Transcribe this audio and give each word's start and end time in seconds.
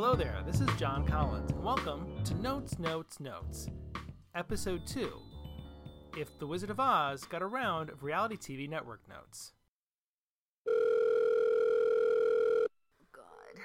Hello 0.00 0.16
there, 0.16 0.40
this 0.46 0.62
is 0.62 0.68
John 0.78 1.04
Collins, 1.04 1.50
and 1.50 1.62
welcome 1.62 2.08
to 2.24 2.32
Notes, 2.40 2.78
Notes, 2.78 3.20
Notes, 3.20 3.68
Episode 4.34 4.86
2 4.86 5.12
If 6.16 6.38
the 6.38 6.46
Wizard 6.46 6.70
of 6.70 6.80
Oz 6.80 7.24
Got 7.28 7.42
a 7.42 7.46
Round 7.46 7.90
of 7.90 8.02
Reality 8.02 8.38
TV 8.40 8.66
Network 8.66 9.06
Notes. 9.06 9.52
God. 13.12 13.60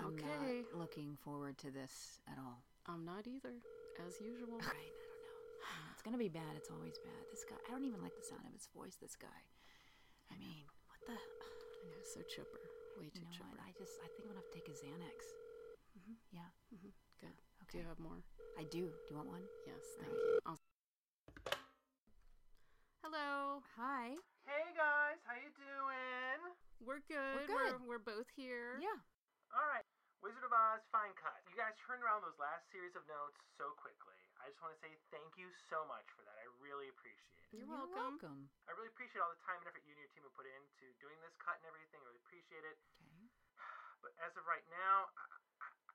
I'm 0.00 0.06
Okay. 0.06 0.66
not 0.66 0.74
looking 0.74 1.16
forward 1.22 1.56
to 1.58 1.70
this 1.70 2.18
at 2.26 2.36
all. 2.36 2.64
I'm 2.86 3.04
not 3.04 3.28
either, 3.28 3.54
as 4.04 4.20
usual. 4.20 4.58
Right, 4.58 4.66
I 4.66 4.74
don't 4.74 5.22
know. 5.22 5.92
It's 5.92 6.02
gonna 6.02 6.18
be 6.18 6.28
bad. 6.28 6.56
It's 6.56 6.70
always 6.70 6.98
bad. 6.98 7.30
This 7.30 7.44
guy, 7.48 7.54
I 7.68 7.70
don't 7.70 7.84
even 7.84 8.02
like 8.02 8.16
the 8.16 8.24
sound 8.24 8.42
of 8.44 8.52
his 8.52 8.66
voice. 8.74 8.96
This 9.00 9.14
guy. 9.14 9.40
I 10.32 10.36
mean, 10.36 10.64
what 10.88 10.98
the? 11.06 11.12
I 11.14 11.86
know, 11.94 12.02
so 12.12 12.22
chipper. 12.22 12.58
Way 12.98 13.08
too 13.14 13.20
You 13.20 13.20
too 13.20 13.24
know 13.26 13.30
chipper. 13.30 13.48
what? 13.50 13.60
I 13.68 13.70
just, 13.78 13.92
I 14.02 14.08
think 14.08 14.26
I'm 14.26 14.34
gonna 14.34 14.40
have 14.42 14.50
to 14.50 14.58
take 14.58 14.66
a 14.66 14.72
Xanax. 14.74 15.49
Mm-hmm. 16.10 16.34
Yeah, 16.34 16.50
mm-hmm. 16.74 16.90
Good. 17.22 17.36
Okay. 17.62 17.78
Do 17.78 17.78
you 17.78 17.86
have 17.86 18.02
more? 18.02 18.18
I 18.58 18.66
do. 18.66 18.90
Do 18.90 19.06
you 19.06 19.14
want 19.14 19.30
one? 19.30 19.46
Yes, 19.62 19.78
thank 19.94 20.10
you. 20.10 20.42
I'll... 20.42 20.58
Hello. 23.06 23.62
Hi. 23.78 24.18
Hey 24.42 24.66
guys, 24.74 25.22
how 25.22 25.38
you 25.38 25.54
doing? 25.54 26.40
We're 26.82 26.98
good. 27.06 27.46
good. 27.46 27.78
We're, 27.86 27.94
we're 27.94 28.02
both 28.02 28.26
here. 28.34 28.82
Yeah. 28.82 28.98
Alright, 29.54 29.86
Wizard 30.18 30.42
of 30.42 30.50
Oz, 30.50 30.82
fine 30.90 31.14
cut. 31.14 31.38
You 31.46 31.54
guys 31.54 31.78
turned 31.78 32.02
around 32.02 32.26
those 32.26 32.34
last 32.42 32.66
series 32.74 32.98
of 32.98 33.06
notes 33.06 33.38
so 33.54 33.70
quickly. 33.78 34.18
I 34.42 34.50
just 34.50 34.58
want 34.58 34.74
to 34.74 34.80
say 34.82 34.90
thank 35.14 35.38
you 35.38 35.46
so 35.70 35.86
much 35.86 36.10
for 36.18 36.26
that. 36.26 36.34
I 36.42 36.50
really 36.58 36.90
appreciate 36.90 37.38
it. 37.38 37.46
You're, 37.54 37.70
You're 37.70 37.86
welcome. 37.86 38.18
welcome. 38.18 38.40
I 38.66 38.74
really 38.74 38.90
appreciate 38.90 39.22
all 39.22 39.30
the 39.30 39.38
time 39.46 39.62
and 39.62 39.70
effort 39.70 39.86
you 39.86 39.94
and 39.94 40.02
your 40.02 40.10
team 40.10 40.26
have 40.26 40.34
put 40.34 40.50
into 40.50 40.90
doing 40.98 41.18
this 41.22 41.34
cut 41.38 41.54
and 41.62 41.70
everything. 41.70 42.02
I 42.02 42.10
really 42.10 42.22
appreciate 42.26 42.66
it. 42.66 42.74
Okay. 42.98 43.30
But 44.02 44.16
as 44.24 44.32
of 44.40 44.48
right 44.48 44.64
now, 44.72 45.12
I, 45.14 45.24
I, 45.28 45.38
I- 45.68 45.89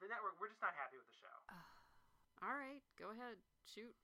the 0.00 0.08
network, 0.10 0.38
we're 0.38 0.50
just 0.52 0.62
not 0.62 0.74
happy 0.78 0.96
with 0.98 1.06
the 1.08 1.18
show. 1.18 1.36
All 2.44 2.54
right, 2.54 2.82
go 2.98 3.10
ahead. 3.10 3.38
Shoot. 3.66 3.94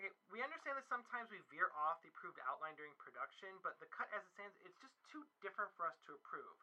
Okay, 0.00 0.12
we 0.32 0.40
understand 0.40 0.80
that 0.80 0.88
sometimes 0.88 1.28
we 1.28 1.40
veer 1.52 1.68
off 1.76 2.00
the 2.00 2.08
approved 2.08 2.40
outline 2.48 2.74
during 2.80 2.96
production, 2.96 3.52
but 3.60 3.76
the 3.80 3.88
cut 3.92 4.08
as 4.16 4.24
it 4.24 4.32
stands, 4.32 4.56
it's 4.64 4.78
just 4.80 4.96
too 5.12 5.22
different 5.44 5.68
for 5.76 5.84
us 5.84 5.96
to 6.08 6.16
approve. 6.16 6.56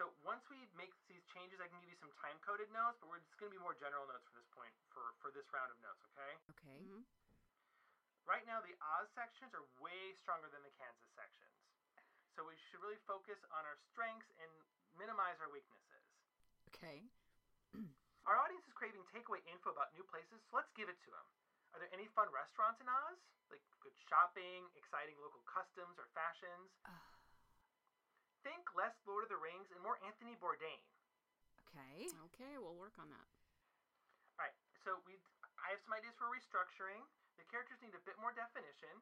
So 0.00 0.10
once 0.26 0.42
we 0.50 0.58
make 0.74 0.90
these 1.06 1.22
changes, 1.36 1.62
I 1.62 1.70
can 1.70 1.78
give 1.84 1.92
you 1.92 2.00
some 2.02 2.10
time-coded 2.18 2.66
notes, 2.74 2.98
but 2.98 3.06
we're 3.12 3.22
just 3.22 3.36
going 3.38 3.52
to 3.52 3.54
be 3.54 3.62
more 3.62 3.78
general 3.78 4.08
notes 4.10 4.26
for 4.26 4.34
this 4.34 4.48
point, 4.50 4.74
for, 4.90 5.14
for 5.22 5.30
this 5.30 5.46
round 5.54 5.70
of 5.70 5.78
notes, 5.84 6.02
okay? 6.12 6.32
Okay. 6.50 6.80
Mhm. 6.82 7.06
Right 8.26 8.42
now, 8.48 8.58
the 8.64 8.74
Oz 8.98 9.06
sections 9.14 9.52
are 9.54 9.62
way 9.78 10.16
stronger 10.18 10.48
than 10.50 10.64
the 10.64 10.72
Kansas 10.80 11.06
sections. 11.14 11.54
So 12.34 12.42
we 12.42 12.56
should 12.66 12.82
really 12.82 12.98
focus 13.06 13.38
on 13.54 13.62
our 13.62 13.78
strengths 13.92 14.26
and 14.42 14.50
minimize 14.98 15.38
our 15.38 15.52
weaknesses. 15.52 16.02
Okay. 16.74 17.06
Our 18.28 18.38
audience 18.40 18.64
is 18.64 18.72
craving 18.72 19.04
takeaway 19.12 19.44
info 19.50 19.74
about 19.74 19.92
new 19.92 20.06
places, 20.08 20.40
so 20.48 20.56
let's 20.56 20.72
give 20.72 20.88
it 20.88 20.96
to 21.04 21.10
them. 21.10 21.26
Are 21.74 21.82
there 21.82 21.90
any 21.90 22.06
fun 22.14 22.30
restaurants 22.30 22.78
in 22.80 22.86
Oz? 22.86 23.18
Like 23.50 23.60
good 23.82 23.94
shopping, 24.08 24.70
exciting 24.78 25.18
local 25.20 25.42
customs 25.44 25.98
or 25.98 26.06
fashions? 26.14 26.70
Think 28.46 28.64
less 28.78 28.94
Lord 29.04 29.26
of 29.26 29.30
the 29.32 29.40
Rings 29.40 29.68
and 29.74 29.80
more 29.82 29.98
Anthony 30.04 30.38
Bourdain. 30.38 30.80
Okay. 31.68 32.06
Okay, 32.30 32.54
we'll 32.60 32.78
work 32.78 32.94
on 33.02 33.10
that. 33.10 33.28
All 34.38 34.46
right, 34.46 34.56
so 34.86 35.02
we 35.04 35.18
I 35.64 35.74
have 35.74 35.82
some 35.82 35.96
ideas 35.96 36.14
for 36.20 36.30
restructuring. 36.30 37.02
The 37.40 37.46
characters 37.50 37.80
need 37.82 37.96
a 37.96 38.04
bit 38.06 38.14
more 38.20 38.30
definition, 38.36 38.92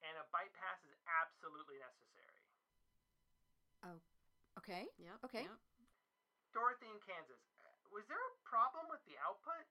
and 0.00 0.14
a 0.16 0.24
bite 0.32 0.54
pass 0.56 0.80
is 0.86 0.94
absolutely 1.04 1.76
necessary. 1.82 2.40
Oh. 3.84 3.98
Okay. 4.62 4.88
Yep. 4.98 5.18
Okay. 5.26 5.44
Yep. 5.46 5.58
Dorothy 6.54 6.88
in 6.88 6.98
Kansas. 7.04 7.42
Was 7.92 8.04
there 8.06 8.20
a 8.20 8.34
problem 8.44 8.86
with 8.92 9.00
the 9.08 9.16
output? 9.24 9.64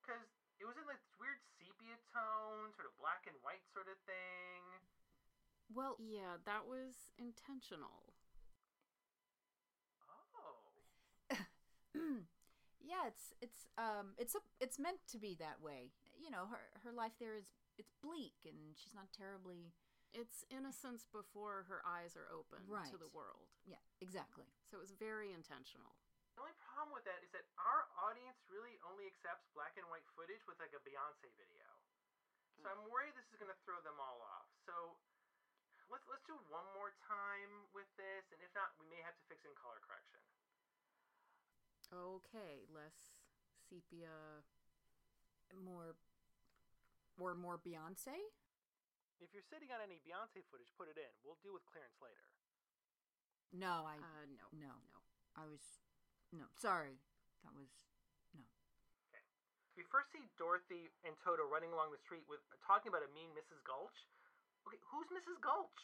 Because 0.00 0.24
it 0.58 0.64
was 0.66 0.74
in 0.80 0.86
like 0.88 0.98
this 1.04 1.14
weird 1.20 1.38
sepia 1.60 1.96
tone, 2.10 2.72
sort 2.74 2.88
of 2.88 2.94
black 2.98 3.24
and 3.28 3.36
white 3.44 3.62
sort 3.72 3.86
of 3.88 3.98
thing. 4.08 4.62
Well, 5.72 5.96
Yeah, 6.00 6.36
that 6.44 6.66
was 6.68 7.08
intentional. 7.16 8.12
Oh. 10.36 10.58
yeah, 12.80 13.08
it's 13.08 13.32
it's 13.40 13.68
um 13.78 14.12
it's 14.18 14.34
a 14.34 14.42
it's 14.60 14.78
meant 14.78 15.00
to 15.12 15.18
be 15.18 15.36
that 15.40 15.60
way. 15.62 15.92
You 16.20 16.30
know, 16.30 16.46
her 16.50 16.60
her 16.84 16.92
life 16.92 17.16
there 17.20 17.36
is 17.36 17.48
it's 17.78 17.92
bleak 18.02 18.44
and 18.44 18.76
she's 18.76 18.94
not 18.94 19.08
terribly 19.16 19.72
It's 20.12 20.44
innocence 20.52 21.08
before 21.08 21.64
her 21.72 21.80
eyes 21.88 22.16
are 22.20 22.28
open 22.28 22.68
Right. 22.68 22.84
to 22.92 22.98
the 23.00 23.08
world. 23.16 23.48
Yeah, 23.64 23.80
exactly. 24.04 24.44
So 24.68 24.76
it 24.76 24.80
was 24.84 24.92
very 24.92 25.32
intentional. 25.32 25.96
The 26.72 26.80
problem 26.80 26.96
with 26.96 27.04
that 27.04 27.20
is 27.20 27.28
that 27.36 27.44
our 27.60 27.84
audience 28.00 28.40
really 28.48 28.80
only 28.88 29.04
accepts 29.04 29.44
black 29.52 29.76
and 29.76 29.84
white 29.92 30.08
footage 30.16 30.40
with 30.48 30.56
like 30.56 30.72
a 30.72 30.80
Beyonce 30.80 31.28
video. 31.36 31.68
So 32.64 32.72
I'm 32.72 32.88
worried 32.88 33.12
this 33.12 33.28
is 33.28 33.36
going 33.36 33.52
to 33.52 33.60
throw 33.68 33.76
them 33.84 34.00
all 34.00 34.24
off. 34.24 34.48
So 34.64 34.96
let's 35.92 36.08
let's 36.08 36.24
do 36.24 36.32
one 36.48 36.64
more 36.72 36.96
time 37.04 37.68
with 37.76 37.84
this, 38.00 38.24
and 38.32 38.40
if 38.40 38.48
not, 38.56 38.72
we 38.80 38.88
may 38.88 39.04
have 39.04 39.12
to 39.20 39.24
fix 39.28 39.44
in 39.44 39.52
color 39.60 39.84
correction. 39.84 40.24
Okay, 41.92 42.64
less 42.72 43.20
sepia. 43.68 44.40
More 45.52 45.92
or 47.20 47.36
more 47.36 47.60
Beyonce? 47.60 48.16
If 49.20 49.36
you're 49.36 49.44
sitting 49.44 49.68
on 49.76 49.84
any 49.84 50.00
Beyonce 50.00 50.40
footage, 50.48 50.72
put 50.80 50.88
it 50.88 50.96
in. 50.96 51.12
We'll 51.20 51.36
deal 51.44 51.52
with 51.52 51.68
clearance 51.68 52.00
later. 52.00 52.32
No, 53.52 53.84
I 53.84 54.00
Uh, 54.00 54.24
no. 54.32 54.48
no. 54.56 54.72
No. 54.88 54.98
I 55.36 55.44
was 55.44 55.60
no, 56.32 56.48
sorry. 56.56 56.96
That 57.44 57.52
was 57.52 57.68
no. 58.32 58.44
Okay. 59.12 59.24
We 59.76 59.84
first 59.92 60.12
see 60.12 60.24
Dorothy 60.40 60.88
and 61.04 61.12
Toto 61.20 61.44
running 61.44 61.76
along 61.76 61.92
the 61.92 62.00
street 62.00 62.24
with 62.24 62.40
talking 62.64 62.88
about 62.88 63.04
a 63.04 63.10
mean 63.12 63.32
Mrs. 63.36 63.60
Gulch. 63.68 64.08
Okay, 64.64 64.80
who's 64.88 65.08
Mrs. 65.12 65.36
Gulch? 65.44 65.82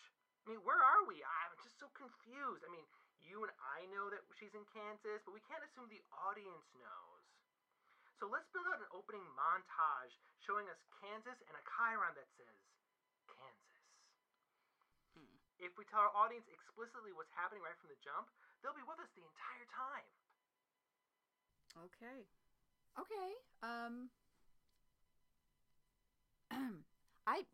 I 0.48 0.56
mean, 0.56 0.64
where 0.64 0.80
are 0.80 1.04
we? 1.04 1.20
I'm 1.20 1.52
just 1.60 1.76
so 1.76 1.92
confused. 1.92 2.64
I 2.64 2.70
mean, 2.72 2.86
you 3.20 3.44
and 3.44 3.52
I 3.60 3.84
know 3.92 4.08
that 4.08 4.24
she's 4.40 4.56
in 4.56 4.64
Kansas, 4.72 5.20
but 5.28 5.36
we 5.36 5.44
can't 5.44 5.60
assume 5.60 5.92
the 5.92 6.00
audience 6.24 6.64
knows. 6.72 7.22
So 8.16 8.26
let's 8.26 8.48
build 8.50 8.66
out 8.66 8.80
an 8.80 8.88
opening 8.90 9.22
montage 9.36 10.16
showing 10.42 10.66
us 10.72 10.80
Kansas 10.98 11.38
and 11.44 11.54
a 11.54 11.62
chyron 11.68 12.16
that 12.16 12.26
says 12.34 12.58
Kansas. 13.28 13.84
Hmm. 15.14 15.36
If 15.60 15.76
we 15.76 15.84
tell 15.86 16.02
our 16.02 16.14
audience 16.16 16.48
explicitly 16.50 17.12
what's 17.14 17.30
happening 17.36 17.62
right 17.62 17.76
from 17.78 17.92
the 17.92 18.00
jump, 18.02 18.26
they'll 18.58 18.74
be 18.74 18.86
with 18.88 18.98
us 18.98 19.12
the 19.14 19.22
entire 19.22 19.68
time. 19.70 20.08
Okay. 21.84 22.26
Okay. 22.98 23.30
Um 23.62 24.10
I 27.26 27.44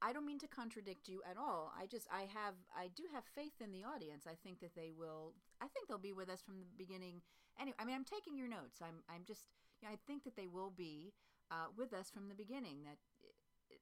I 0.00 0.12
don't 0.12 0.26
mean 0.26 0.38
to 0.40 0.48
contradict 0.48 1.08
you 1.08 1.22
at 1.28 1.36
all. 1.36 1.72
I 1.78 1.86
just 1.86 2.08
I 2.12 2.28
have 2.32 2.54
I 2.76 2.88
do 2.94 3.04
have 3.12 3.24
faith 3.34 3.60
in 3.60 3.72
the 3.72 3.84
audience. 3.84 4.26
I 4.26 4.36
think 4.42 4.60
that 4.60 4.74
they 4.74 4.90
will 4.96 5.34
I 5.60 5.68
think 5.68 5.88
they'll 5.88 5.98
be 5.98 6.12
with 6.12 6.28
us 6.28 6.42
from 6.42 6.58
the 6.58 6.66
beginning. 6.76 7.22
Anyway, 7.60 7.76
I 7.78 7.84
mean 7.84 7.94
I'm 7.94 8.04
taking 8.04 8.36
your 8.36 8.48
notes. 8.48 8.80
I'm 8.80 9.04
I'm 9.08 9.24
just 9.26 9.44
you 9.80 9.88
know, 9.88 9.94
I 9.94 9.98
think 10.06 10.24
that 10.24 10.36
they 10.36 10.46
will 10.46 10.70
be 10.70 11.12
uh, 11.50 11.68
with 11.76 11.92
us 11.92 12.10
from 12.10 12.28
the 12.28 12.34
beginning. 12.34 12.84
That 12.84 13.00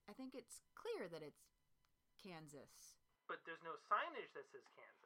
I 0.09 0.13
think 0.13 0.35
it's 0.35 0.63
clear 0.75 1.09
that 1.09 1.23
it's 1.23 1.43
Kansas. 2.23 2.95
But 3.27 3.43
there's 3.47 3.63
no 3.65 3.75
signage 3.91 4.31
that 4.35 4.47
says 4.51 4.67
Kansas. 4.75 5.02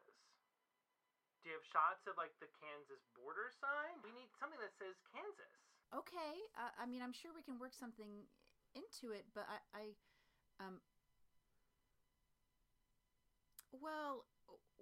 Do 1.47 1.55
you 1.55 1.63
have 1.63 1.71
shots 1.71 2.03
of 2.11 2.19
like 2.19 2.35
the 2.43 2.51
Kansas 2.59 3.07
border 3.15 3.55
sign? 3.55 4.03
We 4.03 4.11
need 4.11 4.35
something 4.35 4.59
that 4.59 4.75
says 4.83 4.99
Kansas. 5.15 5.55
Okay. 5.95 6.43
Uh, 6.59 6.75
I 6.75 6.91
mean 6.91 7.07
I'm 7.07 7.15
sure 7.15 7.31
we 7.31 7.47
can 7.47 7.63
work 7.63 7.71
something 7.71 8.27
into 8.75 9.15
it, 9.15 9.31
but 9.31 9.47
I, 9.47 9.63
I 9.71 9.85
um 10.59 10.83
Well, 13.71 14.27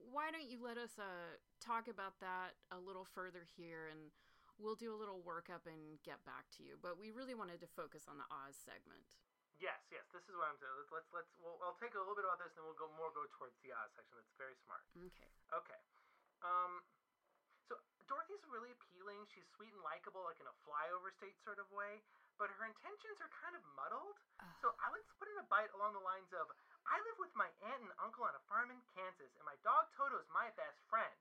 why 0.09 0.33
don't 0.33 0.49
you 0.49 0.57
let 0.57 0.81
us 0.81 0.97
uh, 0.97 1.37
talk 1.61 1.85
about 1.85 2.17
that 2.25 2.57
a 2.73 2.81
little 2.81 3.05
further 3.05 3.45
here 3.45 3.93
and 3.93 4.09
we'll 4.57 4.81
do 4.81 4.89
a 4.89 4.97
little 4.97 5.21
workup 5.21 5.69
and 5.69 6.01
get 6.01 6.25
back 6.25 6.49
to 6.57 6.65
you. 6.65 6.81
But 6.81 6.97
we 6.97 7.13
really 7.13 7.37
wanted 7.37 7.61
to 7.61 7.69
focus 7.77 8.09
on 8.09 8.17
the 8.17 8.25
Oz 8.33 8.57
segment. 8.57 9.05
Yes, 9.61 9.85
yes, 9.93 10.09
this 10.17 10.25
is 10.25 10.33
what 10.33 10.49
I'm 10.49 10.57
saying. 10.57 10.73
Let's 10.81 10.89
let's, 10.97 11.11
let's 11.13 11.33
we'll, 11.45 11.61
I'll 11.61 11.77
take 11.77 11.93
a 11.93 12.01
little 12.01 12.17
bit 12.17 12.25
about 12.25 12.41
this, 12.41 12.57
and 12.57 12.65
then 12.65 12.73
we'll 12.73 12.81
go 12.81 12.89
more 12.97 13.13
go 13.13 13.29
towards 13.37 13.55
the 13.61 13.71
Oz 13.77 13.93
section. 13.93 14.17
That's 14.17 14.33
very 14.41 14.57
smart. 14.65 14.83
Okay. 14.97 15.31
Okay. 15.53 15.81
Um, 16.45 16.85
so 17.67 17.81
Dorothy's 18.05 18.45
really 18.53 18.71
appealing. 18.77 19.25
She's 19.33 19.49
sweet 19.57 19.73
and 19.73 19.81
likable, 19.81 20.23
like 20.29 20.39
in 20.39 20.47
a 20.47 20.57
flyover 20.69 21.09
state 21.17 21.35
sort 21.43 21.57
of 21.57 21.67
way. 21.73 22.05
But 22.37 22.53
her 22.53 22.67
intentions 22.67 23.19
are 23.23 23.33
kind 23.41 23.55
of 23.57 23.63
muddled. 23.79 24.19
So 24.61 24.75
I 24.83 24.91
like 24.91 25.07
to 25.07 25.17
put 25.17 25.31
in 25.31 25.39
a 25.41 25.47
bite 25.49 25.71
along 25.73 25.95
the 25.95 26.05
lines 26.05 26.29
of, 26.35 26.51
"I 26.85 27.01
live 27.01 27.19
with 27.19 27.33
my 27.35 27.49
aunt 27.63 27.81
and 27.81 27.95
uncle 28.03 28.27
on 28.27 28.35
a 28.35 28.43
farm 28.51 28.71
in 28.71 28.81
Kansas, 28.93 29.33
and 29.39 29.45
my 29.47 29.57
dog 29.63 29.89
Toto 29.97 30.19
is 30.19 30.29
my 30.29 30.51
best 30.59 30.83
friend. 30.91 31.15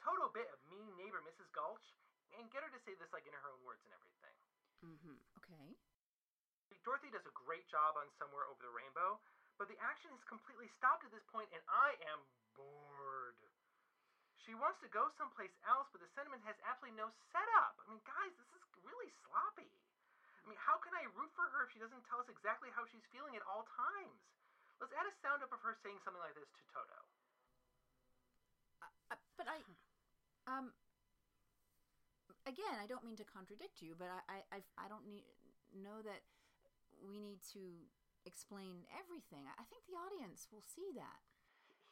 Toto 0.00 0.30
bit 0.30 0.48
a 0.48 0.58
mean 0.70 0.96
neighbor, 0.96 1.20
Mrs. 1.22 1.50
Gulch, 1.52 1.84
and 2.38 2.50
get 2.50 2.62
her 2.62 2.70
to 2.70 2.80
say 2.86 2.94
this 2.94 3.12
like 3.12 3.26
in 3.26 3.34
her 3.34 3.44
own 3.50 3.60
words 3.62 3.84
and 3.84 3.92
everything." 3.92 4.38
Mm-hmm. 4.82 5.18
okay. 5.38 5.76
Dorothy 6.82 7.14
does 7.14 7.26
a 7.26 7.34
great 7.46 7.66
job 7.70 7.94
on 7.94 8.10
Somewhere 8.18 8.42
Over 8.50 8.66
the 8.66 8.74
Rainbow, 8.74 9.22
but 9.54 9.70
the 9.70 9.78
action 9.78 10.10
has 10.10 10.22
completely 10.26 10.66
stopped 10.74 11.06
at 11.06 11.14
this 11.14 11.22
point, 11.30 11.46
and 11.54 11.62
I 11.70 11.94
am 12.10 12.26
bored. 12.58 13.38
She 14.42 14.58
wants 14.58 14.82
to 14.82 14.90
go 14.90 15.06
someplace 15.14 15.54
else, 15.62 15.86
but 15.94 16.02
the 16.02 16.10
sentiment 16.18 16.42
has 16.42 16.58
absolutely 16.66 16.98
no 16.98 17.14
setup. 17.30 17.78
I 17.78 17.86
mean, 17.86 18.02
guys, 18.02 18.34
this 18.34 18.50
is 18.58 18.62
really 18.82 19.10
sloppy. 19.22 19.70
I 20.42 20.44
mean, 20.50 20.58
how 20.58 20.82
can 20.82 20.90
I 20.98 21.06
root 21.14 21.30
for 21.38 21.46
her 21.54 21.62
if 21.62 21.70
she 21.70 21.78
doesn't 21.78 22.02
tell 22.10 22.18
us 22.18 22.26
exactly 22.26 22.74
how 22.74 22.82
she's 22.90 23.06
feeling 23.14 23.38
at 23.38 23.46
all 23.46 23.62
times? 23.70 24.18
Let's 24.82 24.90
add 24.98 25.06
a 25.06 25.14
sound 25.22 25.46
up 25.46 25.54
of 25.54 25.62
her 25.62 25.78
saying 25.78 26.02
something 26.02 26.18
like 26.18 26.34
this 26.34 26.50
to 26.50 26.62
Toto. 26.74 26.98
Uh, 29.14 29.18
but 29.38 29.46
I, 29.46 29.62
um, 30.50 30.74
again, 32.42 32.82
I 32.82 32.90
don't 32.90 33.06
mean 33.06 33.14
to 33.22 33.26
contradict 33.26 33.78
you, 33.78 33.94
but 33.94 34.10
I, 34.26 34.42
I, 34.50 34.58
I 34.74 34.86
don't 34.90 35.06
need 35.06 35.22
know 35.70 36.02
that 36.02 36.26
we 37.00 37.22
need 37.22 37.40
to 37.54 37.62
explain 38.26 38.84
everything. 38.92 39.46
I 39.48 39.64
think 39.70 39.86
the 39.86 39.96
audience 39.96 40.50
will 40.50 40.66
see 40.66 40.90
that. 40.98 41.22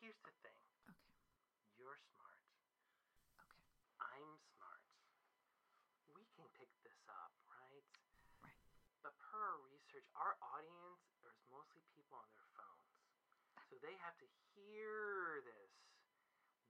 Here's 0.02 0.18
the 0.20 0.34
thing. 0.42 0.58
Okay. 0.90 1.14
You're 1.78 2.00
smart. 2.16 2.39
I'm 4.00 4.30
smart. 4.56 4.84
We 6.16 6.24
can 6.32 6.48
pick 6.56 6.72
this 6.82 7.00
up, 7.08 7.32
right? 7.48 7.86
Right. 8.40 8.64
But 9.04 9.14
per 9.20 9.36
our 9.36 9.60
research, 9.68 10.08
our 10.16 10.36
audience 10.40 11.04
is 11.24 11.36
mostly 11.52 11.84
people 11.92 12.16
on 12.16 12.28
their 12.32 12.48
phones. 12.56 12.90
So 13.70 13.78
they 13.78 13.94
have 14.02 14.16
to 14.18 14.28
hear 14.56 15.44
this 15.46 15.70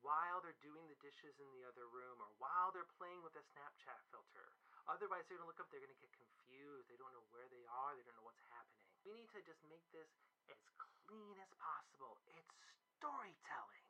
while 0.01 0.41
they're 0.41 0.59
doing 0.65 0.89
the 0.89 1.01
dishes 1.01 1.37
in 1.41 1.49
the 1.53 1.65
other 1.69 1.89
room 1.93 2.17
or 2.21 2.29
while 2.41 2.73
they're 2.73 2.89
playing 2.97 3.21
with 3.21 3.37
a 3.37 3.45
Snapchat 3.53 4.01
filter. 4.09 4.49
Otherwise, 4.89 5.25
they're 5.29 5.37
going 5.37 5.49
to 5.49 5.51
look 5.53 5.61
up, 5.61 5.69
they're 5.69 5.85
going 5.85 5.93
to 5.93 6.03
get 6.03 6.13
confused. 6.17 6.89
They 6.89 6.97
don't 6.97 7.13
know 7.13 7.25
where 7.33 7.47
they 7.53 7.65
are, 7.69 7.93
they 7.97 8.05
don't 8.05 8.17
know 8.17 8.27
what's 8.27 8.43
happening. 8.49 8.81
We 9.05 9.13
need 9.17 9.31
to 9.37 9.41
just 9.45 9.61
make 9.69 9.85
this 9.93 10.09
as 10.49 10.61
clean 11.07 11.37
as 11.41 11.53
possible. 11.61 12.21
It's 12.27 12.53
storytelling. 12.99 13.87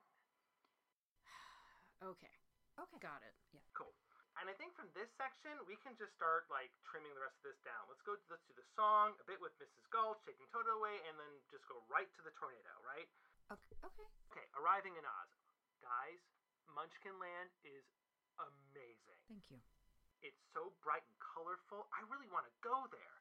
Okay, 2.01 2.33
Okay. 2.79 2.99
got 3.03 3.23
it. 3.27 3.35
Yeah. 3.51 3.65
Cool. 3.75 3.93
And 4.39 4.47
I 4.47 4.55
think 4.57 4.73
from 4.79 4.89
this 4.95 5.11
section 5.19 5.53
we 5.67 5.77
can 5.83 5.99
just 5.99 6.15
start 6.15 6.47
like 6.49 6.71
trimming 6.87 7.13
the 7.13 7.23
rest 7.25 7.37
of 7.43 7.51
this 7.51 7.61
down. 7.67 7.83
Let's 7.91 8.01
go. 8.07 8.15
Let's 8.31 8.45
do 8.47 8.55
the 8.55 8.67
song 8.79 9.19
a 9.19 9.25
bit 9.27 9.43
with 9.43 9.53
Mrs. 9.59 9.85
Gulch 9.91 10.23
taking 10.25 10.47
Toto 10.55 10.79
away, 10.79 10.97
and 11.11 11.19
then 11.19 11.33
just 11.51 11.67
go 11.67 11.83
right 11.91 12.09
to 12.15 12.23
the 12.23 12.33
tornado. 12.39 12.73
Right? 12.87 13.09
Okay. 13.51 13.77
Okay. 13.83 14.07
Okay. 14.31 14.47
Arriving 14.55 14.95
in 14.95 15.05
Oz, 15.05 15.31
guys. 15.83 16.23
Munchkin 16.71 17.19
Land 17.19 17.51
is 17.67 17.83
amazing. 18.39 19.21
Thank 19.27 19.45
you. 19.51 19.61
It's 20.23 20.39
so 20.55 20.71
bright 20.85 21.03
and 21.03 21.19
colorful. 21.19 21.89
I 21.97 22.05
really 22.13 22.29
want 22.31 22.47
to 22.47 22.55
go 22.63 22.87
there. 22.93 23.17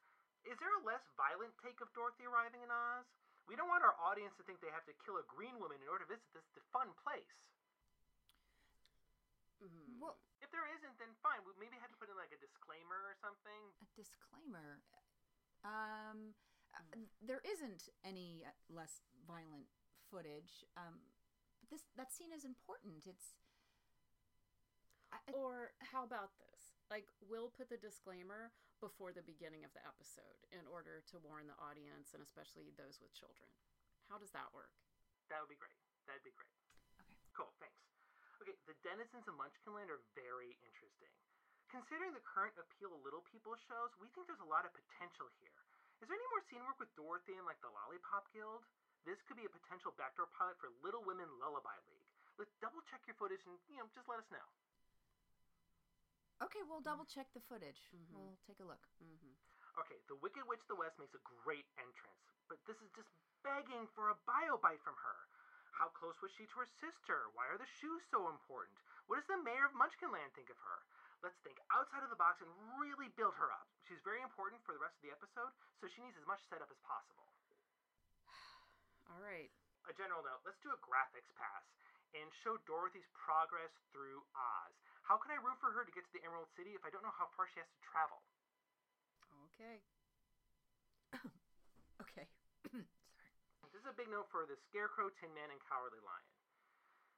Is 0.47 0.55
there 0.59 0.71
a 0.71 0.83
less 0.87 1.03
violent 1.19 1.51
take 1.59 1.79
of 1.83 1.91
Dorothy 1.97 2.27
arriving 2.27 2.63
in 2.63 2.71
Oz? 2.71 3.07
We 3.49 3.57
don't 3.57 3.67
want 3.67 3.81
our 3.81 3.97
audience 3.97 4.37
to 4.37 4.45
think 4.45 4.61
they 4.61 4.69
have 4.69 4.85
to 4.85 4.95
kill 5.03 5.17
a 5.17 5.25
green 5.25 5.57
woman 5.57 5.81
in 5.81 5.89
order 5.89 6.05
to 6.05 6.11
visit 6.13 6.29
this 6.35 6.45
fun 6.69 6.93
place. 7.01 7.33
Mhm. 9.61 9.99
Well, 9.99 10.17
If 10.41 10.51
there 10.51 10.65
isn't, 10.71 10.97
then 10.99 11.13
fine. 11.21 11.43
We 11.43 11.51
maybe 11.59 11.77
have 11.77 11.91
to 11.91 11.97
put 11.97 12.07
in 12.09 12.15
like 12.15 12.31
a 12.31 12.37
disclaimer 12.37 12.95
or 13.03 13.13
something. 13.19 13.73
a 13.81 13.85
disclaimer. 13.95 14.81
Um, 15.63 16.33
uh, 16.73 16.79
Mm. 16.95 17.09
there 17.21 17.41
isn't 17.43 17.89
any 18.03 18.45
uh, 18.45 18.51
less 18.69 19.01
violent 19.27 19.67
footage. 20.09 20.63
Um, 20.77 21.01
but 21.59 21.69
this 21.69 21.83
that 21.95 22.13
scene 22.13 22.31
is 22.31 22.45
important. 22.45 23.05
It's. 23.05 23.35
I, 25.11 25.17
I- 25.27 25.31
Or 25.33 25.73
how 25.79 26.03
about 26.03 26.37
this? 26.37 26.71
Like, 26.89 27.11
we'll 27.21 27.49
put 27.51 27.67
the 27.69 27.77
disclaimer 27.77 28.51
before 28.79 29.11
the 29.11 29.21
beginning 29.21 29.65
of 29.65 29.73
the 29.73 29.85
episode 29.85 30.45
in 30.51 30.65
order 30.67 31.01
to 31.11 31.19
warn 31.19 31.47
the 31.47 31.57
audience 31.59 32.13
and 32.13 32.23
especially 32.23 32.71
those 32.71 33.01
with 33.01 33.13
children. 33.13 33.49
How 34.07 34.17
does 34.17 34.31
that 34.31 34.53
work? 34.53 34.71
That 35.29 35.41
would 35.41 35.49
be 35.49 35.55
great. 35.55 35.75
That'd 36.07 36.23
be 36.23 36.31
great. 36.31 36.55
Okay. 37.01 37.17
Cool, 37.33 37.51
thanks. 37.59 37.88
Okay, 38.41 38.55
the 38.67 38.75
denizens 38.85 39.27
of 39.27 39.35
Munchkinland 39.35 39.91
are 39.91 39.99
very 40.15 40.55
interesting. 40.63 41.11
Considering 41.69 42.15
the 42.15 42.23
current 42.25 42.55
appeal 42.57 42.89
of 42.95 43.03
Little 43.05 43.21
People 43.29 43.53
shows, 43.69 43.93
we 44.01 44.09
think 44.15 44.25
there's 44.25 44.41
a 44.41 44.47
lot 44.49 44.65
of 44.65 44.73
potential 44.73 45.29
here. 45.43 45.59
Is 46.01 46.07
there 46.07 46.15
any 46.17 46.29
more 46.31 46.41
scene 46.49 46.63
work 46.65 46.79
with 46.79 46.89
Dorothy 46.95 47.35
and 47.35 47.45
like 47.45 47.59
the 47.61 47.69
Lollipop 47.69 48.25
Guild? 48.33 48.63
This 49.05 49.19
could 49.27 49.35
be 49.37 49.45
a 49.45 49.51
potential 49.51 49.91
backdoor 49.99 50.31
pilot 50.33 50.55
for 50.57 50.71
Little 50.81 51.03
Women 51.03 51.27
Lullaby 51.37 51.75
League. 51.85 52.07
Let's 52.39 52.55
double 52.63 52.79
check 52.87 53.03
your 53.05 53.19
footage 53.19 53.43
and 53.45 53.59
you 53.67 53.77
know 53.83 53.87
just 53.91 54.07
let 54.07 54.17
us 54.23 54.29
know. 54.31 54.47
okay, 56.39 56.63
we'll 56.71 56.79
double 56.83 57.03
check 57.03 57.27
the 57.35 57.43
footage. 57.51 57.83
Mhm. 57.91 58.15
We'll 58.15 58.39
take 58.47 58.59
a 58.63 58.67
look. 58.67 58.79
Mm-hmm. 59.03 59.35
Okay, 59.83 59.99
the 60.07 60.15
Wicked 60.23 60.47
Witch 60.47 60.63
of 60.63 60.71
the 60.71 60.79
West 60.79 60.95
makes 60.97 61.13
a 61.15 61.23
great 61.43 61.67
entrance, 61.77 62.23
but 62.47 62.57
this 62.65 62.79
is 62.79 62.89
just 62.95 63.11
begging 63.43 63.87
for 63.95 64.09
a 64.09 64.15
bio 64.25 64.55
bite 64.57 64.79
from 64.83 64.95
her. 64.95 65.17
How 65.79 65.87
close 65.95 66.19
was 66.19 66.35
she 66.35 66.43
to 66.43 66.59
her 66.59 66.67
sister? 66.83 67.31
Why 67.31 67.47
are 67.47 67.55
the 67.55 67.73
shoes 67.79 68.03
so 68.11 68.27
important? 68.27 68.75
What 69.07 69.23
does 69.23 69.31
the 69.31 69.39
mayor 69.39 69.63
of 69.63 69.71
Munchkinland 69.71 70.35
think 70.35 70.51
of 70.51 70.59
her? 70.59 70.83
Let's 71.23 71.39
think 71.39 71.55
outside 71.71 72.03
of 72.03 72.11
the 72.11 72.19
box 72.19 72.43
and 72.43 72.51
really 72.75 73.07
build 73.15 73.31
her 73.39 73.47
up. 73.47 73.63
She's 73.87 74.03
very 74.03 74.19
important 74.19 74.59
for 74.67 74.75
the 74.75 74.83
rest 74.83 74.99
of 74.99 75.07
the 75.07 75.15
episode, 75.15 75.55
so 75.79 75.87
she 75.87 76.03
needs 76.03 76.19
as 76.19 76.27
much 76.27 76.43
setup 76.51 76.67
as 76.67 76.83
possible. 76.83 77.31
All 79.07 79.23
right. 79.23 79.47
A 79.87 79.95
general 79.95 80.19
note 80.19 80.43
let's 80.43 80.59
do 80.59 80.67
a 80.75 80.79
graphics 80.83 81.31
pass 81.39 81.63
and 82.11 82.27
show 82.43 82.59
Dorothy's 82.67 83.07
progress 83.15 83.71
through 83.95 84.19
Oz. 84.35 84.75
How 85.07 85.15
can 85.15 85.31
I 85.31 85.39
root 85.39 85.63
for 85.63 85.71
her 85.71 85.87
to 85.87 85.93
get 85.95 86.03
to 86.03 86.11
the 86.11 86.27
Emerald 86.27 86.51
City 86.59 86.75
if 86.75 86.83
I 86.83 86.91
don't 86.91 87.07
know 87.07 87.15
how 87.15 87.31
far 87.39 87.47
she 87.47 87.63
has 87.63 87.71
to 87.71 87.81
travel? 87.87 88.19
Okay. 89.55 89.79
Okay. 91.99 92.27
Sorry. 93.89 93.97
This 93.97 94.05
is 94.05 94.05
a 94.05 94.05
big 94.05 94.13
note 94.13 94.29
for 94.29 94.45
the 94.45 94.53
Scarecrow, 94.69 95.09
Tin 95.17 95.33
Man, 95.33 95.49
and 95.49 95.57
Cowardly 95.65 95.97
Lion. 96.05 96.29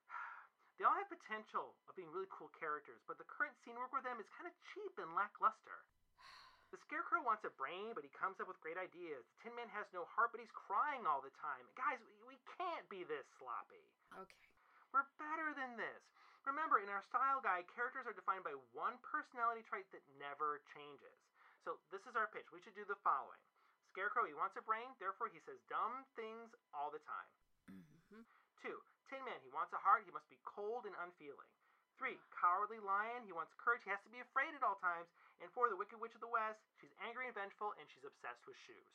They 0.80 0.88
all 0.88 0.96
have 0.96 1.12
potential 1.12 1.76
of 1.92 2.00
being 2.00 2.08
really 2.16 2.32
cool 2.32 2.48
characters, 2.56 3.04
but 3.12 3.20
the 3.20 3.28
current 3.28 3.52
scene 3.60 3.76
work 3.76 3.92
with 3.92 4.08
them 4.08 4.24
is 4.24 4.32
kind 4.40 4.48
of 4.48 4.56
cheap 4.72 4.96
and 4.96 5.12
lackluster. 5.12 5.84
The 6.72 6.80
Scarecrow 6.88 7.28
wants 7.28 7.44
a 7.44 7.52
brain, 7.60 7.92
but 7.92 8.08
he 8.08 8.12
comes 8.16 8.40
up 8.40 8.48
with 8.48 8.56
great 8.64 8.80
ideas. 8.80 9.28
The 9.28 9.38
Tin 9.44 9.54
Man 9.60 9.68
has 9.76 9.84
no 9.92 10.08
heart, 10.16 10.32
but 10.32 10.40
he's 10.40 10.56
crying 10.56 11.04
all 11.04 11.20
the 11.20 11.36
time. 11.44 11.68
Guys, 11.76 12.00
we, 12.08 12.16
we 12.32 12.38
can't 12.56 12.88
be 12.88 13.04
this 13.04 13.28
sloppy. 13.36 13.84
Okay. 14.16 14.48
We're 14.96 15.12
better 15.20 15.52
than 15.52 15.76
this. 15.76 16.00
Remember, 16.48 16.80
in 16.80 16.88
our 16.88 17.04
style 17.12 17.44
guide, 17.44 17.68
characters 17.76 18.08
are 18.08 18.16
defined 18.16 18.48
by 18.48 18.56
one 18.72 18.96
personality 19.04 19.68
trait 19.68 19.92
that 19.92 20.08
never 20.16 20.64
changes. 20.72 21.20
So 21.68 21.84
this 21.92 22.08
is 22.08 22.16
our 22.16 22.32
pitch. 22.32 22.48
We 22.56 22.64
should 22.64 22.80
do 22.80 22.88
the 22.88 22.96
following. 23.04 23.44
Scarecrow, 23.92 24.24
he 24.24 24.36
wants 24.36 24.56
a 24.56 24.64
brain, 24.64 24.88
therefore 25.04 25.28
he 25.28 25.44
says 25.44 25.60
dumb 25.68 26.08
things 26.16 26.56
all 26.72 26.88
the 26.90 27.04
time. 27.04 27.32
Mm-hmm. 27.68 28.24
Two, 28.64 28.80
Tin 29.12 29.20
Man, 29.28 29.40
he 29.44 29.52
wants 29.52 29.76
a 29.76 29.82
heart, 29.84 30.08
he 30.08 30.16
must 30.16 30.32
be 30.32 30.40
cold 30.48 30.88
and 30.88 30.96
unfeeling. 31.04 31.52
Three, 32.00 32.18
Cowardly 32.34 32.80
Lion, 32.82 33.28
he 33.28 33.36
wants 33.36 33.54
courage, 33.60 33.84
he 33.84 33.92
has 33.94 34.02
to 34.08 34.12
be 34.14 34.24
afraid 34.24 34.56
at 34.56 34.64
all 34.64 34.80
times. 34.80 35.12
And 35.44 35.52
four, 35.52 35.68
the 35.70 35.78
Wicked 35.78 36.00
Witch 36.00 36.16
of 36.16 36.24
the 36.24 36.32
West, 36.32 36.64
she's 36.80 36.94
angry 37.04 37.28
and 37.28 37.36
vengeful, 37.36 37.76
and 37.78 37.86
she's 37.92 38.06
obsessed 38.08 38.42
with 38.48 38.58
shoes. 38.64 38.90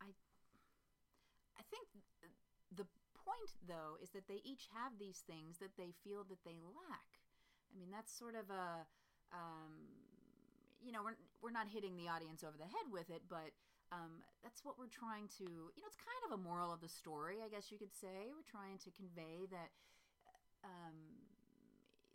I 0.00 0.10
I 1.58 1.62
think 1.68 1.90
the 2.70 2.86
point, 3.26 3.52
though, 3.66 3.98
is 4.00 4.10
that 4.14 4.30
they 4.30 4.40
each 4.46 4.70
have 4.72 4.96
these 4.96 5.20
things 5.26 5.58
that 5.58 5.74
they 5.76 5.92
feel 6.06 6.22
that 6.30 6.42
they 6.46 6.62
lack. 6.62 7.18
I 7.68 7.76
mean, 7.76 7.90
that's 7.90 8.14
sort 8.14 8.38
of 8.38 8.48
a, 8.48 8.86
um, 9.34 9.92
you 10.80 10.94
know, 10.94 11.02
we're 11.02 11.18
we're 11.42 11.54
not 11.54 11.68
hitting 11.68 11.98
the 11.98 12.08
audience 12.08 12.42
over 12.46 12.56
the 12.56 12.70
head 12.70 12.88
with 12.90 13.10
it, 13.10 13.22
but 13.28 13.50
um, 13.92 14.20
that's 14.42 14.64
what 14.64 14.78
we're 14.78 14.92
trying 14.92 15.28
to. 15.38 15.44
You 15.44 15.80
know, 15.80 15.88
it's 15.88 15.96
kind 15.96 16.22
of 16.28 16.38
a 16.38 16.40
moral 16.42 16.72
of 16.72 16.80
the 16.80 16.88
story, 16.88 17.38
I 17.44 17.48
guess 17.48 17.70
you 17.72 17.78
could 17.78 17.94
say. 17.94 18.28
We're 18.28 18.46
trying 18.46 18.78
to 18.84 18.90
convey 18.92 19.48
that 19.50 19.70
um, 20.64 20.96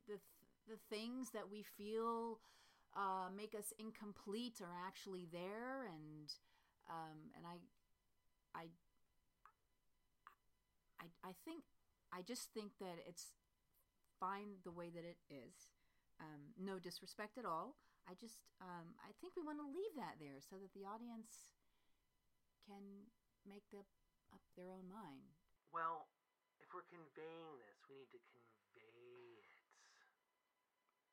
the 0.07 0.19
th- 0.21 0.43
the 0.67 0.79
things 0.89 1.31
that 1.31 1.49
we 1.49 1.63
feel 1.63 2.39
uh, 2.95 3.33
make 3.35 3.55
us 3.55 3.73
incomplete 3.79 4.61
are 4.61 4.75
actually 4.85 5.27
there, 5.31 5.89
and 5.89 6.29
um, 6.89 7.33
and 7.35 7.45
I 7.45 7.57
I 8.53 8.65
I, 11.01 11.29
I 11.29 11.33
think 11.43 11.63
I 12.13 12.21
just 12.21 12.53
think 12.53 12.77
that 12.79 13.01
it's 13.07 13.33
fine 14.19 14.61
the 14.63 14.71
way 14.71 14.89
that 14.93 15.03
it 15.03 15.17
is. 15.27 15.73
Um, 16.21 16.53
no 16.55 16.77
disrespect 16.77 17.37
at 17.37 17.45
all. 17.45 17.75
I 18.07 18.13
just 18.19 18.37
um, 18.61 18.93
I 19.01 19.11
think 19.19 19.33
we 19.35 19.43
want 19.43 19.57
to 19.59 19.67
leave 19.67 19.95
that 19.97 20.21
there 20.21 20.37
so 20.39 20.55
that 20.61 20.71
the 20.77 20.85
audience 20.85 21.49
can 22.65 23.11
make 23.43 23.63
the, 23.71 23.83
up 24.31 24.43
their 24.55 24.71
own 24.71 24.87
mind. 24.87 25.27
Well, 25.71 26.07
if 26.61 26.71
we're 26.71 26.87
conveying 26.87 27.59
this, 27.59 27.77
we 27.89 27.99
need 27.99 28.11
to 28.13 28.21
convey 28.31 29.39
it. 29.39 29.51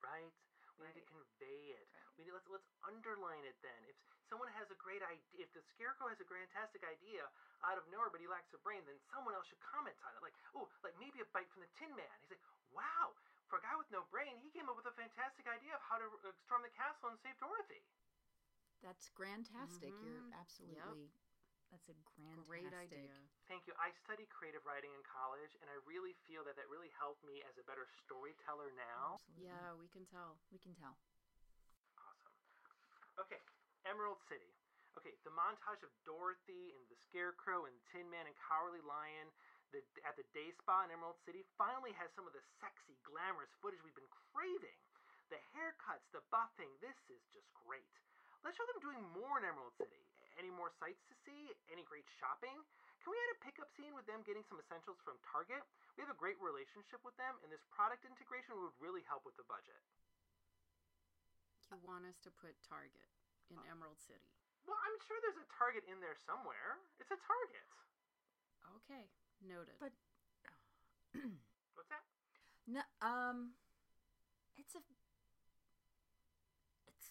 Right? 0.00 0.32
We 0.78 0.88
need 0.88 1.00
to 1.02 1.08
convey 1.10 1.76
it. 1.76 1.88
Right. 1.92 2.08
We 2.16 2.24
need, 2.24 2.32
let's 2.32 2.48
let's 2.48 2.70
underline 2.88 3.44
it 3.44 3.56
then. 3.60 3.80
If 3.84 3.96
someone 4.32 4.48
has 4.56 4.70
a 4.72 4.78
great 4.80 5.04
idea, 5.04 5.44
if 5.44 5.52
the 5.52 5.60
scarecrow 5.76 6.08
has 6.08 6.20
a 6.22 6.28
fantastic 6.28 6.80
idea 6.86 7.28
out 7.66 7.76
of 7.76 7.84
nowhere, 7.92 8.08
but 8.08 8.24
he 8.24 8.28
lacks 8.30 8.48
a 8.56 8.60
brain, 8.64 8.80
then 8.88 8.96
someone 9.12 9.36
else 9.36 9.44
should 9.50 9.60
comment 9.60 9.96
on 10.06 10.16
it. 10.16 10.20
Like, 10.24 10.36
oh, 10.56 10.70
like 10.80 10.96
maybe 10.96 11.20
a 11.20 11.28
bite 11.36 11.50
from 11.52 11.60
the 11.66 11.72
Tin 11.76 11.92
Man. 11.92 12.14
He's 12.24 12.32
like, 12.32 12.44
wow, 12.72 13.12
for 13.50 13.60
a 13.60 13.62
guy 13.66 13.76
with 13.76 13.90
no 13.92 14.06
brain, 14.08 14.38
he 14.40 14.48
came 14.54 14.70
up 14.70 14.78
with 14.78 14.88
a 14.88 14.94
fantastic 14.96 15.44
idea 15.50 15.74
of 15.74 15.82
how 15.84 15.98
to 15.98 16.06
uh, 16.06 16.32
storm 16.46 16.62
the 16.64 16.72
castle 16.72 17.10
and 17.12 17.18
save 17.20 17.36
Dorothy. 17.42 17.82
That's 18.80 19.12
grantastic. 19.12 19.92
You're 20.00 20.24
absolutely 20.32 20.80
Yep. 20.80 21.19
Absolutely 21.70 21.78
That's 21.78 21.88
a 21.90 21.98
grand 22.18 22.38
Great 22.46 22.74
idea. 22.74 23.14
Thank 23.46 23.66
you. 23.66 23.74
I 23.78 23.94
studied 24.06 24.30
creative 24.30 24.62
writing 24.66 24.90
in 24.90 25.02
college, 25.06 25.54
and 25.62 25.70
I 25.70 25.78
really 25.86 26.14
feel 26.26 26.42
that 26.46 26.58
that 26.58 26.66
really 26.70 26.90
helped 26.98 27.22
me 27.22 27.42
as 27.46 27.54
a 27.58 27.64
better 27.66 27.86
storyteller 28.06 28.74
now. 28.74 29.18
Absolutely. 29.18 29.46
Yeah, 29.46 29.70
we 29.78 29.88
can 29.90 30.04
tell. 30.10 30.38
we 30.50 30.58
can 30.58 30.74
tell. 30.74 30.98
Awesome. 31.98 32.34
Okay, 33.22 33.40
Emerald 33.86 34.18
City. 34.26 34.50
Okay, 34.98 35.14
the 35.22 35.30
montage 35.30 35.86
of 35.86 35.94
Dorothy 36.02 36.74
and 36.74 36.82
the 36.90 36.98
Scarecrow 37.06 37.70
and 37.70 37.74
Tin 37.94 38.10
Man 38.10 38.26
and 38.26 38.34
Cowardly 38.42 38.82
Lion 38.82 39.30
the, 39.70 39.80
at 40.02 40.18
the 40.18 40.26
day 40.34 40.50
spa 40.58 40.82
in 40.82 40.90
Emerald 40.90 41.18
City 41.22 41.46
finally 41.54 41.94
has 41.94 42.10
some 42.18 42.26
of 42.26 42.34
the 42.34 42.42
sexy, 42.58 42.98
glamorous 43.06 43.50
footage 43.62 43.78
we've 43.86 43.94
been 43.94 44.10
craving. 44.34 44.78
The 45.30 45.38
haircuts, 45.54 46.02
the 46.10 46.26
buffing, 46.34 46.74
this 46.82 46.98
is 47.06 47.22
just 47.30 47.46
great. 47.54 47.86
Let's 48.42 48.58
show 48.58 48.66
them 48.74 48.82
doing 48.82 49.02
more 49.14 49.38
in 49.38 49.46
Emerald 49.46 49.78
City. 49.78 50.09
Any 50.40 50.48
more 50.48 50.72
sights 50.80 51.04
to 51.12 51.14
see? 51.28 51.52
Any 51.68 51.84
great 51.84 52.08
shopping? 52.16 52.56
Can 53.04 53.12
we 53.12 53.20
add 53.28 53.36
a 53.36 53.40
pickup 53.44 53.68
scene 53.76 53.92
with 53.92 54.08
them 54.08 54.24
getting 54.24 54.40
some 54.48 54.56
essentials 54.56 54.96
from 55.04 55.20
Target? 55.20 55.60
We 55.96 56.00
have 56.00 56.08
a 56.08 56.16
great 56.16 56.40
relationship 56.40 57.04
with 57.04 57.12
them, 57.20 57.36
and 57.44 57.52
this 57.52 57.60
product 57.68 58.08
integration 58.08 58.56
would 58.56 58.72
really 58.80 59.04
help 59.04 59.28
with 59.28 59.36
the 59.36 59.44
budget. 59.44 59.76
You 61.68 61.76
want 61.84 62.08
us 62.08 62.16
to 62.24 62.32
put 62.40 62.56
Target 62.64 63.04
in 63.52 63.60
Emerald 63.68 64.00
City. 64.00 64.32
Well, 64.64 64.80
I'm 64.80 64.96
sure 65.04 65.20
there's 65.20 65.44
a 65.44 65.48
Target 65.60 65.84
in 65.92 66.00
there 66.00 66.16
somewhere. 66.24 66.80
It's 66.96 67.12
a 67.12 67.20
Target. 67.20 67.68
Okay, 68.80 69.04
noted. 69.44 69.76
But 69.76 69.92
What's 71.76 71.92
that? 71.92 72.04
no, 72.64 72.80
um, 73.04 73.60
it's 74.56 74.72
a, 74.72 74.82
it's, 76.88 77.06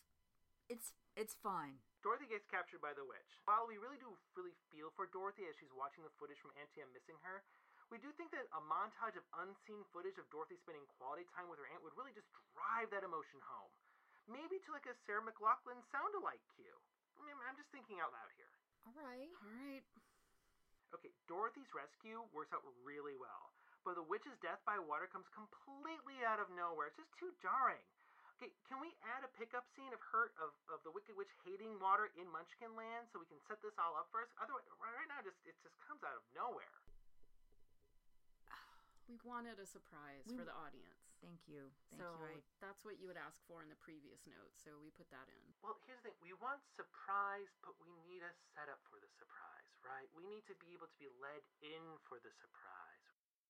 it's, 0.65 0.87
it's 1.13 1.35
fine. 1.37 1.77
Dorothy 1.99 2.31
gets 2.31 2.47
captured 2.47 2.79
by 2.79 2.95
the 2.95 3.03
witch. 3.03 3.31
While 3.43 3.67
we 3.67 3.75
really 3.75 3.99
do 3.99 4.15
really 4.35 4.55
feel 4.71 4.87
for 4.95 5.11
Dorothy 5.11 5.51
as 5.51 5.55
she's 5.59 5.73
watching 5.75 6.07
the 6.07 6.13
footage 6.15 6.39
from 6.39 6.55
Auntie 6.55 6.79
Em 6.79 6.91
missing 6.95 7.19
her, 7.27 7.43
we 7.91 7.99
do 7.99 8.13
think 8.15 8.31
that 8.31 8.47
a 8.55 8.61
montage 8.63 9.17
of 9.19 9.25
unseen 9.43 9.83
footage 9.91 10.15
of 10.21 10.29
Dorothy 10.31 10.55
spending 10.61 10.85
quality 10.95 11.27
time 11.35 11.51
with 11.51 11.59
her 11.59 11.67
aunt 11.73 11.83
would 11.83 11.97
really 11.99 12.13
just 12.15 12.29
drive 12.55 12.87
that 12.93 13.03
emotion 13.03 13.41
home. 13.43 13.73
Maybe 14.29 14.61
to 14.61 14.69
like 14.71 14.85
a 14.85 14.95
Sarah 15.09 15.25
McLachlan 15.25 15.81
sound-alike 15.89 16.43
cue. 16.53 16.77
I 17.17 17.25
mean, 17.25 17.35
I'm 17.43 17.57
just 17.57 17.73
thinking 17.73 17.97
out 17.99 18.13
loud 18.13 18.31
here. 18.37 18.53
All 18.85 18.95
right. 18.95 19.33
All 19.41 19.51
right. 19.57 19.83
Okay, 20.95 21.13
Dorothy's 21.29 21.69
rescue 21.73 22.25
works 22.33 22.49
out 22.53 22.65
really 22.81 23.13
well, 23.17 23.53
but 23.85 23.93
the 23.93 24.05
witch's 24.05 24.37
death 24.41 24.61
by 24.65 24.81
water 24.81 25.05
comes 25.05 25.29
completely 25.33 26.17
out 26.25 26.41
of 26.41 26.49
nowhere. 26.53 26.89
It's 26.89 26.97
just 26.97 27.13
too 27.17 27.29
jarring. 27.41 27.85
Okay, 28.39 28.55
can 28.71 28.79
we 28.79 28.87
add 29.03 29.27
a 29.27 29.31
pickup 29.35 29.67
scene 29.75 29.91
of 29.91 29.99
her 30.15 30.31
of, 30.39 30.55
of 30.71 30.79
the 30.87 30.95
Wicked 30.95 31.11
Witch 31.19 31.27
hating 31.43 31.75
water 31.83 32.07
in 32.15 32.23
Munchkin 32.31 32.71
Land 32.71 33.11
so 33.11 33.19
we 33.19 33.27
can 33.27 33.35
set 33.43 33.59
this 33.59 33.75
all 33.75 33.99
up 33.99 34.07
first? 34.15 34.31
Otherwise, 34.39 34.63
right 34.79 35.11
now, 35.11 35.19
just 35.19 35.35
it 35.43 35.59
just 35.59 35.75
comes 35.83 35.99
out 36.07 36.15
of 36.15 36.23
nowhere. 36.31 36.79
We 39.11 39.19
wanted 39.27 39.59
a 39.59 39.67
surprise 39.67 40.23
We- 40.23 40.39
for 40.39 40.47
the 40.47 40.55
audience. 40.55 41.03
Thank 41.19 41.51
you. 41.51 41.67
Thank 41.91 41.99
so 41.99 42.15
you. 42.15 42.31
I, 42.31 42.63
that's 42.63 42.87
what 42.87 42.95
you 42.95 43.11
would 43.11 43.19
ask 43.19 43.43
for 43.43 43.59
in 43.59 43.67
the 43.67 43.75
previous 43.83 44.23
note, 44.23 44.55
so 44.55 44.71
we 44.79 44.87
put 44.95 45.11
that 45.11 45.27
in. 45.27 45.43
Well, 45.59 45.75
here's 45.83 45.99
the 45.99 46.15
thing: 46.15 46.19
we 46.23 46.31
want 46.39 46.63
surprise, 46.79 47.51
but 47.59 47.75
we 47.83 47.91
need 48.07 48.23
a 48.23 48.31
setup 48.55 48.79
for 48.87 49.03
the 49.03 49.11
surprise, 49.19 49.67
right? 49.83 50.07
We 50.15 50.23
need 50.31 50.47
to 50.47 50.55
be 50.63 50.71
able 50.71 50.87
to 50.87 50.95
be 50.95 51.11
led 51.19 51.43
in 51.59 51.83
for 52.07 52.23
the 52.23 52.31
surprise. 52.39 53.03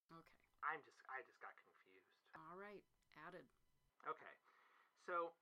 Okay. 0.10 0.42
I'm 0.66 0.82
just, 0.82 0.98
I 1.14 1.22
just 1.30 1.38
got 1.46 1.54
confused. 1.54 2.10
All 2.34 2.58
right. 2.58 2.82
Added. 3.30 3.46
Okay. 4.10 4.34
So, 5.10 5.34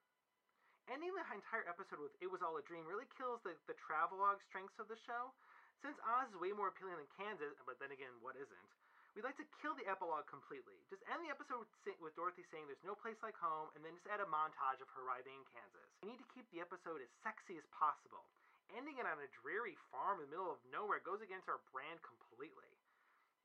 ending 0.87 1.11
the 1.11 1.27
entire 1.27 1.67
episode 1.67 1.99
with 1.99 2.15
It 2.23 2.31
Was 2.31 2.39
All 2.39 2.55
a 2.55 2.63
Dream 2.63 2.87
really 2.87 3.03
kills 3.19 3.43
the, 3.43 3.51
the 3.67 3.75
travelogue 3.75 4.39
strengths 4.47 4.79
of 4.79 4.87
the 4.87 4.95
show. 5.03 5.35
Since 5.83 5.99
Oz 6.07 6.31
is 6.31 6.39
way 6.39 6.55
more 6.55 6.71
appealing 6.71 6.95
than 6.95 7.11
Kansas, 7.19 7.59
but 7.67 7.75
then 7.75 7.91
again, 7.91 8.15
what 8.23 8.39
isn't? 8.39 8.71
We'd 9.11 9.27
like 9.27 9.35
to 9.43 9.49
kill 9.59 9.75
the 9.75 9.83
epilogue 9.91 10.23
completely. 10.31 10.79
Just 10.87 11.03
end 11.11 11.19
the 11.19 11.35
episode 11.35 11.67
with, 11.67 11.99
with 11.99 12.15
Dorothy 12.15 12.47
saying 12.47 12.71
there's 12.71 12.87
no 12.87 12.95
place 12.95 13.19
like 13.19 13.35
home, 13.35 13.67
and 13.75 13.83
then 13.83 13.91
just 13.91 14.07
add 14.07 14.23
a 14.23 14.29
montage 14.31 14.79
of 14.79 14.87
her 14.95 15.03
arriving 15.03 15.35
in 15.35 15.43
Kansas. 15.51 15.91
We 15.99 16.15
need 16.15 16.23
to 16.23 16.31
keep 16.31 16.47
the 16.55 16.63
episode 16.63 17.03
as 17.03 17.11
sexy 17.19 17.59
as 17.59 17.67
possible. 17.75 18.23
Ending 18.71 19.03
it 19.03 19.09
on 19.09 19.19
a 19.19 19.27
dreary 19.43 19.75
farm 19.91 20.23
in 20.23 20.31
the 20.31 20.39
middle 20.39 20.55
of 20.55 20.63
nowhere 20.71 21.03
goes 21.03 21.19
against 21.19 21.51
our 21.51 21.59
brand 21.75 21.99
completely. 22.07 22.71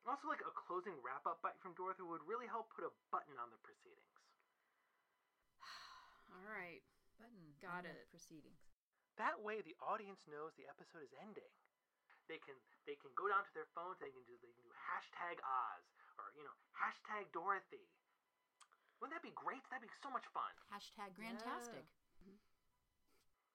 Also, 0.06 0.30
like 0.30 0.46
a 0.46 0.54
closing 0.54 0.94
wrap 1.02 1.26
up 1.26 1.42
bite 1.42 1.58
from 1.58 1.74
Dorothy 1.74 2.06
would 2.06 2.22
really 2.30 2.46
help 2.46 2.70
put 2.70 2.86
a 2.86 2.94
button 3.10 3.34
on 3.42 3.50
the 3.50 3.58
proceedings. 3.66 4.11
All 6.32 6.44
right. 6.48 6.82
button. 7.20 7.54
Got 7.60 7.84
it. 7.86 8.08
Proceedings. 8.10 8.58
That 9.20 9.38
way, 9.44 9.60
the 9.60 9.76
audience 9.84 10.24
knows 10.26 10.56
the 10.56 10.66
episode 10.66 11.04
is 11.04 11.12
ending. 11.20 11.52
They 12.30 12.40
can 12.40 12.56
they 12.88 12.96
can 12.96 13.12
go 13.12 13.28
down 13.28 13.44
to 13.44 13.52
their 13.52 13.68
phones. 13.76 14.00
They 14.00 14.08
can 14.10 14.24
do 14.24 14.34
they 14.40 14.50
can 14.56 14.64
do 14.64 14.72
hashtag 14.88 15.36
Oz 15.44 15.84
or 16.16 16.32
you 16.32 16.42
know 16.46 16.56
hashtag 16.72 17.28
Dorothy. 17.36 17.84
Wouldn't 19.02 19.12
that 19.18 19.26
be 19.26 19.34
great? 19.34 19.60
That'd 19.68 19.84
be 19.84 19.92
so 20.00 20.08
much 20.08 20.24
fun. 20.32 20.48
Hashtag 20.72 21.12
Grantastic. 21.18 21.84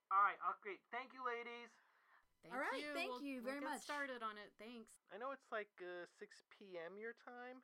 All 0.07 0.23
right, 0.23 0.39
oh, 0.43 0.55
great. 0.63 0.79
Thank 0.87 1.11
you, 1.11 1.19
ladies. 1.23 1.71
Thank 2.43 2.55
All 2.55 2.63
right, 2.63 2.79
you. 2.79 2.91
thank 2.95 3.11
We'll- 3.11 3.27
you 3.27 3.41
very 3.43 3.59
we'll 3.59 3.75
much. 3.75 3.83
Get 3.83 3.91
started 3.91 4.23
on 4.23 4.39
it. 4.39 4.51
Thanks. 4.55 4.87
I 5.11 5.19
know 5.19 5.31
it's 5.35 5.51
like 5.51 5.71
uh, 5.83 6.07
6 6.19 6.31
p.m. 6.55 6.95
your 6.95 7.11
time, 7.27 7.59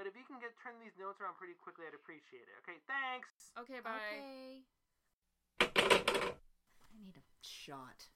but 0.00 0.06
if 0.06 0.16
you 0.16 0.24
can 0.24 0.40
get 0.40 0.56
turn 0.64 0.72
these 0.82 0.96
notes 0.98 1.20
around 1.20 1.36
pretty 1.36 1.52
quickly, 1.62 1.84
I'd 1.86 1.92
appreciate 1.92 2.48
it. 2.48 2.56
Okay, 2.64 2.80
thanks. 2.88 3.52
Okay, 3.60 3.84
bye. 3.84 4.64
Okay. 5.60 6.32
I 6.88 6.96
need 7.04 7.16
a 7.18 7.24
shot. 7.42 8.08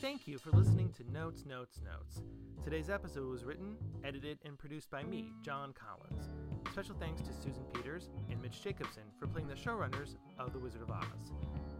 Thank 0.00 0.26
you 0.26 0.38
for 0.38 0.50
listening 0.50 0.90
to 0.96 1.04
Notes, 1.12 1.44
Notes, 1.46 1.80
Notes. 1.84 2.20
Today's 2.64 2.90
episode 2.90 3.30
was 3.30 3.44
written, 3.44 3.76
edited, 4.02 4.40
and 4.44 4.58
produced 4.58 4.90
by 4.90 5.04
me, 5.04 5.30
John 5.40 5.72
Collins. 5.72 6.28
Special 6.72 6.96
thanks 6.98 7.22
to 7.22 7.32
Susan 7.32 7.62
Peters 7.72 8.10
and 8.28 8.42
Mitch 8.42 8.60
Jacobson 8.60 9.04
for 9.20 9.28
playing 9.28 9.46
the 9.46 9.54
showrunners 9.54 10.16
of 10.36 10.52
The 10.52 10.58
Wizard 10.58 10.82
of 10.82 10.90
Oz. 10.90 11.30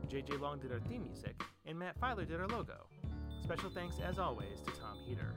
JJ 0.06 0.38
Long 0.40 0.60
did 0.60 0.70
our 0.70 0.78
theme 0.78 1.02
music, 1.02 1.42
and 1.64 1.76
Matt 1.76 1.98
Filer 1.98 2.24
did 2.24 2.38
our 2.40 2.46
logo. 2.46 2.86
Special 3.42 3.68
thanks, 3.70 3.96
as 3.98 4.20
always, 4.20 4.60
to 4.60 4.70
Tom 4.80 4.96
Heater. 5.04 5.34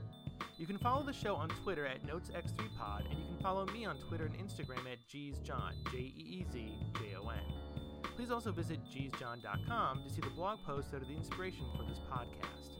You 0.60 0.66
can 0.66 0.76
follow 0.76 1.02
the 1.02 1.14
show 1.14 1.36
on 1.36 1.48
Twitter 1.48 1.86
at 1.86 2.06
NotesX3Pod, 2.06 3.10
and 3.10 3.18
you 3.18 3.24
can 3.28 3.38
follow 3.42 3.64
me 3.64 3.86
on 3.86 3.96
Twitter 3.96 4.26
and 4.26 4.34
Instagram 4.34 4.80
at 4.92 4.98
JeezJon, 5.08 5.72
J 5.90 5.96
E 5.96 6.12
E 6.14 6.46
Z 6.52 6.74
J 6.98 7.16
O 7.16 7.26
N. 7.30 7.38
Please 8.14 8.30
also 8.30 8.52
visit 8.52 8.78
jeezjon.com 8.84 10.02
to 10.02 10.10
see 10.10 10.20
the 10.20 10.28
blog 10.28 10.58
posts 10.62 10.90
that 10.90 11.00
are 11.00 11.06
the 11.06 11.16
inspiration 11.16 11.64
for 11.74 11.84
this 11.84 11.98
podcast. 12.12 12.74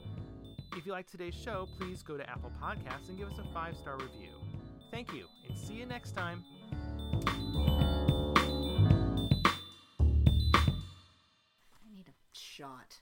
If 0.77 0.85
you 0.85 0.93
like 0.93 1.11
today's 1.11 1.35
show, 1.35 1.69
please 1.79 2.03
go 2.03 2.19
to 2.19 2.29
Apple 2.29 2.53
Podcasts 2.63 3.09
and 3.09 3.17
give 3.17 3.31
us 3.31 3.39
a 3.39 3.55
five 3.55 3.75
star 3.75 3.95
review. 3.95 4.29
Thank 4.91 5.15
you, 5.15 5.25
and 5.49 5.57
see 5.57 5.73
you 5.73 5.87
next 5.87 6.15
time. 6.15 6.45
I 6.77 7.95
need 11.91 12.09
a 12.09 12.15
shot. 12.33 13.01